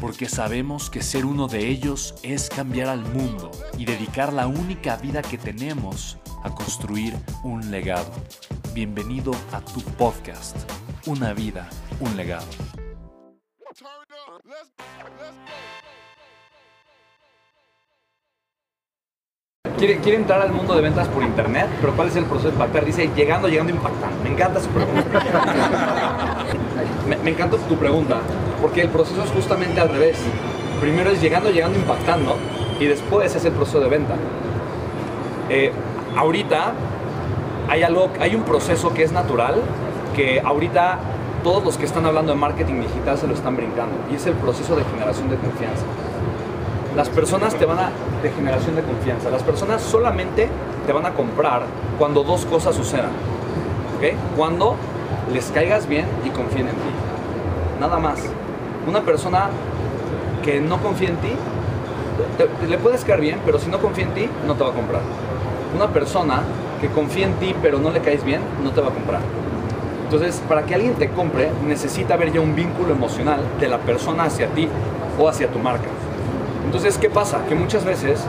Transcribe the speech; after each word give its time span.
porque 0.00 0.28
sabemos 0.28 0.90
que 0.90 1.02
ser 1.02 1.24
uno 1.24 1.48
de 1.48 1.68
ellos 1.68 2.14
es 2.22 2.48
cambiar 2.48 2.88
al 2.88 3.00
mundo 3.00 3.50
y 3.78 3.84
dedicar 3.84 4.32
la 4.32 4.46
única 4.46 4.96
vida 4.96 5.22
que 5.22 5.38
tenemos 5.38 6.18
a 6.42 6.54
construir 6.54 7.14
un 7.42 7.70
legado. 7.70 8.10
Bienvenido 8.74 9.32
a 9.52 9.60
tu 9.60 9.80
podcast, 9.80 10.56
Una 11.06 11.32
vida, 11.32 11.68
un 12.00 12.16
legado. 12.16 12.46
Quiere, 19.78 20.16
entrar 20.16 20.40
al 20.40 20.52
mundo 20.52 20.74
de 20.74 20.80
ventas 20.80 21.06
por 21.08 21.22
internet, 21.22 21.68
pero 21.80 21.94
¿cuál 21.94 22.08
es 22.08 22.16
el 22.16 22.24
proceso 22.24 22.48
de 22.48 22.54
impactar? 22.54 22.84
Dice, 22.84 23.10
llegando, 23.14 23.46
llegando, 23.46 23.72
impactando. 23.72 24.22
Me 24.24 24.30
encanta 24.30 24.60
su 24.60 24.68
pregunta. 24.68 25.22
me 27.22 27.30
encanta 27.30 27.56
tu 27.58 27.76
pregunta, 27.76 28.20
porque 28.60 28.82
el 28.82 28.88
proceso 28.88 29.22
es 29.22 29.30
justamente 29.30 29.80
al 29.80 29.88
revés. 29.88 30.18
Primero 30.80 31.10
es 31.10 31.20
llegando, 31.20 31.50
llegando, 31.50 31.78
impactando, 31.78 32.36
y 32.78 32.86
después 32.86 33.34
es 33.34 33.44
el 33.44 33.52
proceso 33.52 33.80
de 33.80 33.88
venta. 33.88 34.14
Eh, 35.48 35.72
ahorita 36.16 36.72
hay, 37.68 37.82
algo, 37.82 38.10
hay 38.20 38.34
un 38.34 38.42
proceso 38.42 38.92
que 38.92 39.02
es 39.02 39.12
natural, 39.12 39.62
que 40.14 40.40
ahorita 40.40 40.98
todos 41.42 41.64
los 41.64 41.78
que 41.78 41.86
están 41.86 42.04
hablando 42.06 42.32
de 42.32 42.38
marketing 42.38 42.80
digital 42.80 43.16
se 43.18 43.26
lo 43.26 43.34
están 43.34 43.56
brincando, 43.56 43.94
y 44.10 44.16
es 44.16 44.26
el 44.26 44.34
proceso 44.34 44.76
de 44.76 44.84
generación 44.84 45.30
de 45.30 45.36
confianza. 45.36 45.84
Las 46.96 47.08
personas 47.10 47.54
te 47.54 47.66
van 47.66 47.78
a, 47.78 47.90
de 48.22 48.30
generación 48.30 48.74
de 48.74 48.82
confianza, 48.82 49.30
las 49.30 49.42
personas 49.42 49.82
solamente 49.82 50.48
te 50.86 50.92
van 50.92 51.04
a 51.04 51.12
comprar 51.12 51.62
cuando 51.98 52.22
dos 52.22 52.46
cosas 52.46 52.74
sucedan. 52.74 53.10
¿ok? 53.96 54.36
Cuando 54.36 54.76
les 55.32 55.50
caigas 55.50 55.86
bien 55.86 56.06
y 56.24 56.30
confíen 56.30 56.68
en 56.68 56.74
ti. 56.74 56.88
Nada 57.80 57.98
más. 57.98 58.20
Una 58.86 59.00
persona 59.02 59.48
que 60.44 60.60
no 60.60 60.78
confía 60.80 61.08
en 61.08 61.16
ti, 61.16 61.32
le 62.68 62.78
puedes 62.78 63.04
caer 63.04 63.20
bien, 63.20 63.40
pero 63.44 63.58
si 63.58 63.68
no 63.68 63.78
confía 63.78 64.04
en 64.04 64.14
ti, 64.14 64.28
no 64.46 64.54
te 64.54 64.62
va 64.62 64.70
a 64.70 64.72
comprar. 64.72 65.02
Una 65.74 65.88
persona 65.88 66.42
que 66.80 66.88
confía 66.88 67.26
en 67.26 67.34
ti, 67.34 67.54
pero 67.60 67.78
no 67.78 67.90
le 67.90 68.00
caes 68.00 68.24
bien, 68.24 68.40
no 68.62 68.70
te 68.70 68.80
va 68.80 68.88
a 68.88 68.92
comprar. 68.92 69.20
Entonces, 70.04 70.40
para 70.48 70.62
que 70.64 70.74
alguien 70.74 70.94
te 70.94 71.08
compre, 71.10 71.50
necesita 71.66 72.14
haber 72.14 72.32
ya 72.32 72.40
un 72.40 72.54
vínculo 72.54 72.92
emocional 72.92 73.40
de 73.58 73.68
la 73.68 73.78
persona 73.78 74.24
hacia 74.24 74.46
ti 74.48 74.68
o 75.18 75.28
hacia 75.28 75.48
tu 75.48 75.58
marca. 75.58 75.88
Entonces, 76.64 76.96
¿qué 76.96 77.10
pasa? 77.10 77.44
Que 77.48 77.56
muchas 77.56 77.84
veces 77.84 78.24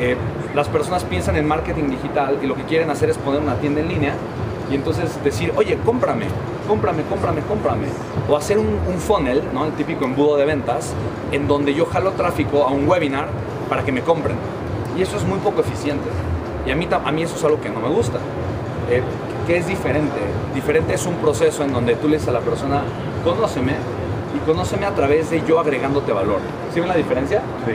eh, 0.00 0.16
las 0.54 0.68
personas 0.68 1.02
piensan 1.04 1.36
en 1.36 1.48
marketing 1.48 1.84
digital 1.84 2.38
y 2.42 2.46
lo 2.46 2.54
que 2.54 2.64
quieren 2.64 2.90
hacer 2.90 3.08
es 3.08 3.16
poner 3.16 3.40
una 3.40 3.54
tienda 3.54 3.80
en 3.80 3.88
línea 3.88 4.12
y 4.70 4.74
entonces 4.74 5.22
decir, 5.22 5.52
oye, 5.56 5.78
cómprame, 5.84 6.26
cómprame, 6.68 7.02
cómprame, 7.04 7.40
cómprame. 7.42 7.86
O 8.28 8.36
hacer 8.36 8.58
un, 8.58 8.66
un 8.66 8.98
funnel, 8.98 9.42
¿no? 9.52 9.66
el 9.66 9.72
típico 9.72 10.04
embudo 10.04 10.36
de 10.36 10.44
ventas, 10.44 10.92
en 11.32 11.46
donde 11.46 11.74
yo 11.74 11.86
jalo 11.86 12.12
tráfico 12.12 12.64
a 12.64 12.70
un 12.70 12.88
webinar 12.88 13.28
para 13.68 13.84
que 13.84 13.92
me 13.92 14.02
compren. 14.02 14.36
Y 14.96 15.02
eso 15.02 15.16
es 15.16 15.24
muy 15.24 15.38
poco 15.38 15.60
eficiente. 15.60 16.08
Y 16.66 16.70
a 16.70 16.76
mí, 16.76 16.88
a 16.90 17.12
mí 17.12 17.22
eso 17.22 17.36
es 17.36 17.44
algo 17.44 17.60
que 17.60 17.68
no 17.68 17.80
me 17.80 17.88
gusta. 17.88 18.18
Eh, 18.90 19.02
¿Qué 19.46 19.58
es 19.58 19.66
diferente? 19.66 20.18
Diferente 20.54 20.94
es 20.94 21.04
un 21.04 21.16
proceso 21.16 21.64
en 21.64 21.72
donde 21.72 21.96
tú 21.96 22.08
le 22.08 22.14
dices 22.14 22.28
a 22.28 22.32
la 22.32 22.40
persona, 22.40 22.82
conóceme, 23.22 23.74
y 24.34 24.38
conóceme 24.46 24.86
a 24.86 24.94
través 24.94 25.30
de 25.30 25.42
yo 25.46 25.60
agregándote 25.60 26.12
valor. 26.12 26.38
¿Sí 26.72 26.80
ven 26.80 26.88
la 26.88 26.96
diferencia? 26.96 27.42
Sí. 27.66 27.72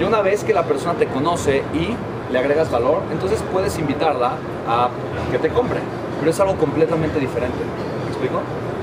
Y 0.00 0.04
una 0.04 0.22
vez 0.22 0.44
que 0.44 0.54
la 0.54 0.64
persona 0.64 0.94
te 0.94 1.06
conoce 1.06 1.62
y 1.74 1.94
le 2.32 2.38
agregas 2.38 2.70
valor, 2.70 3.02
entonces 3.12 3.42
puedes 3.52 3.78
invitarla 3.78 4.32
a 4.66 4.88
que 5.30 5.38
te 5.38 5.50
compre. 5.50 5.80
Pero 6.20 6.30
es 6.30 6.40
algo 6.40 6.56
completamente 6.56 7.18
diferente. 7.18 7.58
¿Me 8.04 8.10
explico? 8.10 8.40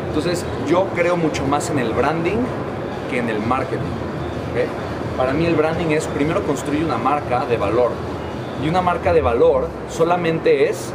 Entonces 0.07 0.43
yo 0.67 0.87
creo 0.95 1.15
mucho 1.15 1.45
más 1.45 1.69
en 1.69 1.79
el 1.79 1.93
branding 1.93 2.37
que 3.09 3.19
en 3.19 3.29
el 3.29 3.39
marketing. 3.39 3.77
¿ok? 4.51 5.17
Para 5.17 5.33
mí 5.33 5.45
el 5.45 5.55
branding 5.55 5.91
es 5.91 6.07
primero 6.07 6.43
construir 6.43 6.83
una 6.83 6.97
marca 6.97 7.45
de 7.45 7.57
valor. 7.57 7.91
Y 8.63 8.69
una 8.69 8.81
marca 8.81 9.13
de 9.13 9.21
valor 9.21 9.67
solamente 9.89 10.69
es 10.69 10.91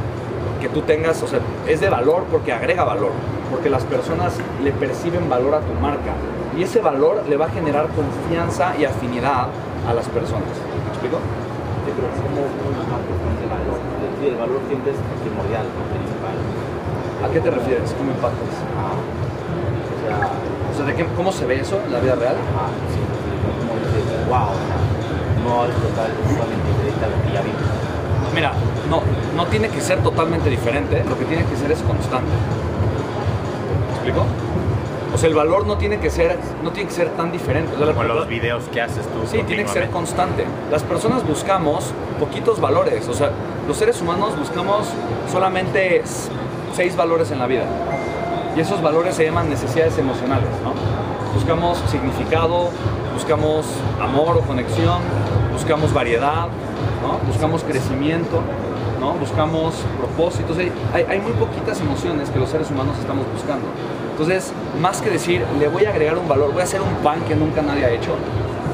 que 0.61 0.69
tú 0.69 0.83
tengas, 0.83 1.23
o 1.23 1.29
sea, 1.29 1.41
es 1.67 1.81
de 1.81 1.89
valor 1.89 2.25
porque 2.31 2.53
agrega 2.53 2.85
valor, 2.85 3.13
porque 3.51 3.71
las 3.71 3.85
personas 3.85 4.35
le 4.63 4.73
perciben 4.73 5.29
valor 5.29 5.55
a 5.55 5.61
tu 5.61 5.73
marca 5.81 6.15
y 6.57 6.63
ese 6.63 6.81
valor 6.81 7.23
le 7.29 7.37
va 7.37 7.47
a 7.47 7.51
generar 7.51 7.89
confianza 7.89 8.75
y 8.79 8.85
afinidad 8.85 9.47
a 9.89 9.95
las 9.95 10.09
personas. 10.09 10.49
¿Me 10.85 10.91
explico? 10.91 11.19
Pero 11.93 12.09
como 12.25 12.41
una 12.73 12.83
marca 12.89 13.13
de 13.13 13.47
valor. 13.47 13.79
Sí, 14.19 14.25
el 14.29 14.37
valor 14.37 14.61
siempre 14.69 14.93
es 14.93 14.99
primordial, 15.23 15.65
no 15.69 15.83
principal. 15.93 16.37
¿A 17.23 17.27
qué 17.31 17.41
te 17.41 17.51
refieres? 17.51 17.95
¿Cómo 17.99 18.11
impactas? 18.11 18.55
Ah, 18.75 18.97
o 18.97 19.99
sea, 20.01 20.17
O 20.27 20.75
sea, 20.75 20.85
¿de 20.87 20.95
qué, 20.95 21.07
¿cómo 21.17 21.31
se 21.33 21.45
ve 21.47 21.61
eso 21.61 21.79
en 21.85 21.93
la 21.93 22.01
vida 22.01 22.15
real? 22.17 22.37
ah, 22.57 22.71
sí, 22.91 23.01
como 23.61 23.79
dices, 23.79 24.05
wow, 24.29 24.51
o 24.51 24.63
sea, 24.67 24.81
no 25.45 25.67
es 25.69 25.75
total, 25.77 26.11
totalmente 26.17 26.67
diferente 26.73 27.03
a 27.05 27.09
lo 27.13 27.17
que 27.23 27.31
ya 27.33 27.43
vimos. 27.43 27.63
Mira, 28.35 28.53
no, 28.89 29.03
no 29.37 29.47
tiene 29.47 29.69
que 29.69 29.81
ser 29.81 29.99
totalmente 30.03 30.49
diferente, 30.49 31.05
lo 31.09 31.19
que 31.19 31.25
tiene 31.27 31.45
que 31.45 31.57
ser 31.57 31.71
es 31.71 31.83
constante. 31.83 32.33
¿Me 32.33 33.93
explico? 33.93 34.25
O 35.15 35.19
sea, 35.19 35.29
el 35.29 35.35
valor 35.35 35.67
no 35.67 35.77
tiene 35.77 35.99
que 35.99 36.09
ser, 36.11 36.39
no 36.65 36.71
tiene 36.73 36.89
que 36.89 36.95
ser 36.95 37.09
tan 37.11 37.31
diferente. 37.33 37.75
O 37.75 37.77
sea, 37.79 37.87
la- 37.87 37.93
Como 37.93 38.05
los 38.09 38.27
videos 38.29 38.65
que 38.73 38.81
haces 38.81 39.07
tú. 39.07 39.21
Sí, 39.31 39.43
tiene 39.47 39.65
que 39.65 39.69
ser 39.71 39.91
constante. 39.91 40.45
Las 40.71 40.83
personas 40.83 41.27
buscamos 41.27 41.93
poquitos 42.19 42.61
valores. 42.61 43.07
O 43.09 43.15
sea, 43.15 43.31
los 43.69 43.77
seres 43.77 44.01
humanos 44.01 44.39
buscamos 44.39 44.87
solamente 45.31 46.03
seis 46.75 46.97
valores 46.97 47.31
en 47.31 47.39
la 47.39 47.47
vida. 47.47 47.65
Y 48.57 48.61
esos 48.61 48.83
valores 48.83 49.15
se 49.15 49.25
llaman 49.25 49.49
necesidades 49.51 49.97
emocionales, 49.99 50.49
¿no? 50.65 50.73
Buscamos 51.35 51.79
significado, 51.91 52.69
buscamos 53.15 53.67
amor 54.01 54.37
o 54.39 54.41
conexión, 54.41 55.01
buscamos 55.53 55.93
variedad, 55.93 56.49
¿no? 57.03 57.19
Buscamos 57.27 57.63
crecimiento, 57.65 58.41
¿no? 59.03 59.15
Buscamos 59.15 59.75
propósitos. 59.99 60.57
Hay, 60.59 60.73
hay- 61.09 61.21
muy 61.21 61.33
poquitas 61.33 61.81
emociones 61.81 62.31
que 62.31 62.39
los 62.39 62.49
seres 62.49 62.71
humanos 62.71 62.97
estamos 62.99 63.25
buscando. 63.33 63.67
Entonces, 64.13 64.53
más 64.81 65.03
que 65.03 65.11
decir, 65.11 65.45
le 65.59 65.67
voy 65.69 65.85
a 65.87 65.91
agregar 65.91 66.17
un 66.19 66.29
valor, 66.29 66.53
voy 66.53 66.61
a 66.61 66.65
hacer 66.65 66.81
un 66.81 66.95
pan 67.03 67.21
que 67.27 67.35
nunca 67.35 67.63
nadie 67.63 67.85
ha 67.85 67.91
hecho, 67.91 68.13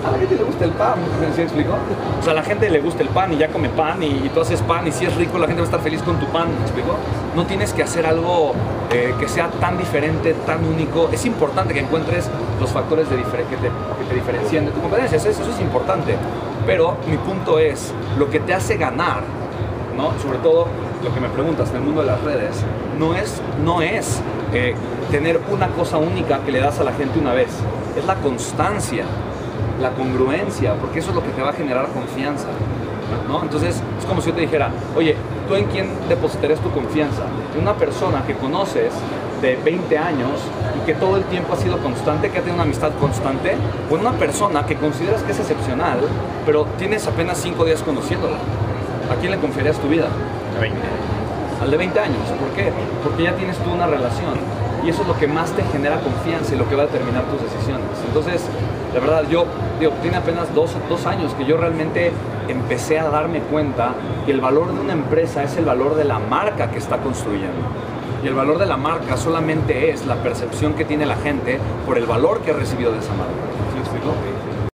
a 0.06 0.10
la 0.12 0.18
gente 0.18 0.36
le 0.36 0.44
gusta 0.44 0.64
el 0.64 0.70
pan, 0.72 0.94
¿sí 1.34 1.38
me 1.38 1.42
explico? 1.44 1.72
O 2.20 2.22
sea, 2.22 2.32
a 2.32 2.36
la 2.36 2.42
gente 2.42 2.68
le 2.70 2.80
gusta 2.80 3.02
el 3.02 3.08
pan 3.08 3.32
y 3.32 3.36
ya 3.38 3.48
come 3.48 3.68
pan 3.68 4.02
y, 4.02 4.06
y 4.06 4.30
tú 4.32 4.40
haces 4.40 4.60
pan 4.62 4.86
y 4.86 4.92
si 4.92 5.04
es 5.06 5.14
rico 5.16 5.38
la 5.38 5.46
gente 5.46 5.60
va 5.60 5.66
a 5.66 5.70
estar 5.70 5.80
feliz 5.80 6.02
con 6.02 6.18
tu 6.18 6.26
pan, 6.26 6.48
¿me 6.56 6.62
explico? 6.62 6.94
No 7.34 7.44
tienes 7.46 7.72
que 7.72 7.82
hacer 7.82 8.06
algo 8.06 8.52
eh, 8.92 9.14
que 9.18 9.28
sea 9.28 9.48
tan 9.60 9.76
diferente, 9.78 10.34
tan 10.46 10.64
único. 10.64 11.08
Es 11.12 11.24
importante 11.26 11.74
que 11.74 11.80
encuentres 11.80 12.28
los 12.60 12.70
factores 12.70 13.08
de 13.10 13.16
que, 13.16 13.22
te, 13.22 13.70
que 14.08 14.14
diferencien 14.14 14.66
de 14.66 14.70
tu 14.72 14.80
competencia, 14.80 15.16
eso, 15.16 15.28
es- 15.30 15.38
eso 15.40 15.50
es 15.50 15.60
importante. 15.60 16.14
Pero 16.66 16.96
mi 17.10 17.16
punto 17.16 17.58
es, 17.58 17.92
lo 18.18 18.28
que 18.30 18.40
te 18.40 18.54
hace 18.54 18.76
ganar, 18.76 19.22
¿no? 19.98 20.18
Sobre 20.22 20.38
todo 20.38 20.68
lo 21.04 21.12
que 21.12 21.20
me 21.20 21.28
preguntas 21.28 21.68
en 21.70 21.76
el 21.76 21.82
mundo 21.82 22.00
de 22.00 22.06
las 22.06 22.22
redes, 22.22 22.64
no 22.98 23.14
es, 23.14 23.42
no 23.64 23.82
es 23.82 24.22
eh, 24.54 24.74
tener 25.10 25.40
una 25.50 25.68
cosa 25.68 25.98
única 25.98 26.38
que 26.44 26.52
le 26.52 26.60
das 26.60 26.78
a 26.78 26.84
la 26.84 26.92
gente 26.92 27.18
una 27.18 27.34
vez, 27.34 27.48
es 27.98 28.04
la 28.06 28.14
constancia, 28.14 29.04
la 29.82 29.90
congruencia, 29.90 30.74
porque 30.74 31.00
eso 31.00 31.10
es 31.10 31.16
lo 31.16 31.22
que 31.22 31.30
te 31.30 31.42
va 31.42 31.50
a 31.50 31.52
generar 31.52 31.88
confianza. 31.88 32.46
¿no? 33.26 33.42
Entonces 33.42 33.82
es 33.98 34.04
como 34.06 34.20
si 34.20 34.28
yo 34.28 34.34
te 34.34 34.42
dijera, 34.42 34.70
oye, 34.96 35.16
¿tú 35.48 35.54
en 35.54 35.64
quién 35.66 35.88
depositarías 36.08 36.60
tu 36.60 36.70
confianza? 36.70 37.22
En 37.54 37.62
una 37.62 37.74
persona 37.74 38.24
que 38.24 38.34
conoces 38.34 38.92
de 39.42 39.56
20 39.56 39.98
años 39.98 40.30
y 40.80 40.86
que 40.86 40.94
todo 40.94 41.16
el 41.16 41.24
tiempo 41.24 41.54
ha 41.54 41.56
sido 41.56 41.78
constante, 41.78 42.30
que 42.30 42.38
ha 42.38 42.40
tenido 42.40 42.54
una 42.54 42.64
amistad 42.64 42.92
constante, 43.00 43.56
o 43.90 43.94
una 43.94 44.12
persona 44.12 44.64
que 44.64 44.76
consideras 44.76 45.22
que 45.22 45.32
es 45.32 45.40
excepcional, 45.40 45.98
pero 46.46 46.66
tienes 46.78 47.06
apenas 47.06 47.38
5 47.38 47.64
días 47.64 47.82
conociéndola. 47.82 48.38
¿A 49.10 49.14
quién 49.16 49.32
le 49.32 49.38
confiarías 49.38 49.78
tu 49.78 49.88
vida? 49.88 50.08
De 50.54 50.60
20. 50.60 50.78
Al 51.62 51.70
de 51.70 51.76
20 51.76 52.00
años. 52.00 52.18
¿Por 52.40 52.50
qué? 52.50 52.72
Porque 53.02 53.24
ya 53.24 53.34
tienes 53.34 53.56
tú 53.58 53.70
una 53.70 53.86
relación. 53.86 54.34
Y 54.84 54.90
eso 54.90 55.02
es 55.02 55.08
lo 55.08 55.18
que 55.18 55.26
más 55.26 55.50
te 55.52 55.62
genera 55.64 56.00
confianza 56.00 56.54
y 56.54 56.58
lo 56.58 56.68
que 56.68 56.76
va 56.76 56.84
a 56.84 56.86
determinar 56.86 57.24
tus 57.24 57.42
decisiones. 57.42 57.86
Entonces, 58.06 58.42
de 58.92 59.00
verdad, 59.00 59.24
yo 59.28 59.46
digo, 59.80 59.92
tiene 60.02 60.16
apenas 60.16 60.54
dos, 60.54 60.74
dos 60.88 61.06
años 61.06 61.34
que 61.34 61.44
yo 61.44 61.56
realmente 61.56 62.12
empecé 62.48 62.98
a 62.98 63.08
darme 63.10 63.40
cuenta 63.40 63.92
que 64.24 64.32
el 64.32 64.40
valor 64.40 64.72
de 64.72 64.80
una 64.80 64.92
empresa 64.92 65.42
es 65.42 65.56
el 65.56 65.64
valor 65.64 65.96
de 65.96 66.04
la 66.04 66.18
marca 66.18 66.70
que 66.70 66.78
está 66.78 66.98
construyendo. 66.98 67.58
Y 68.22 68.26
el 68.26 68.34
valor 68.34 68.58
de 68.58 68.66
la 68.66 68.76
marca 68.76 69.16
solamente 69.16 69.90
es 69.90 70.06
la 70.06 70.16
percepción 70.16 70.74
que 70.74 70.84
tiene 70.84 71.06
la 71.06 71.16
gente 71.16 71.58
por 71.86 71.98
el 71.98 72.06
valor 72.06 72.40
que 72.40 72.50
ha 72.50 72.54
recibido 72.54 72.92
de 72.92 72.98
esa 72.98 73.12
marca. 73.12 73.32
¿Sí 73.70 73.74
me 73.74 73.80
explico? 73.80 74.14